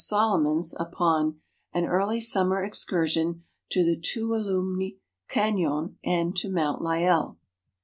Solomons 0.03 0.73
upon 0.79 1.39
"An 1.73 1.85
Early 1.85 2.19
Summer 2.19 2.63
Excursion 2.63 3.43
to 3.69 3.83
the 3.85 3.95
Tuolumne 4.01 4.97
Canon 5.29 5.99
and 6.03 6.35
to 6.37 6.49
Mount 6.49 6.81
Lyell." 6.81 7.37